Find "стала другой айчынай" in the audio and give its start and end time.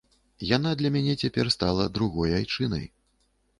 1.57-2.85